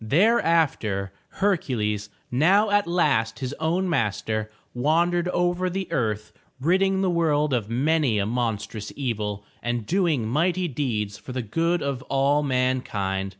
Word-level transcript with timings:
Thereafter, 0.03 1.11
Hercules, 1.29 2.09
now 2.31 2.71
at 2.71 2.87
last 2.87 3.37
his 3.37 3.53
own 3.59 3.87
master, 3.87 4.49
wandered 4.73 5.27
over 5.27 5.69
the 5.69 5.87
earth 5.91 6.33
ridding 6.59 7.01
the 7.01 7.09
world 7.11 7.53
of 7.53 7.69
many 7.69 8.17
a 8.17 8.25
monstrous 8.25 8.91
evil 8.95 9.45
and 9.61 9.85
doing 9.85 10.27
mighty 10.27 10.67
deeds 10.67 11.19
for 11.19 11.33
the 11.33 11.43
good 11.43 11.83
of 11.83 12.01
all 12.09 12.41
mankind. 12.41 13.29